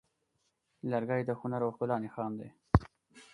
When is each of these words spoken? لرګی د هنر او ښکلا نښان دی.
لرګی 0.91 1.21
د 1.25 1.29
هنر 1.39 1.61
او 1.65 1.71
ښکلا 1.75 1.97
نښان 2.03 2.31
دی. 2.39 2.49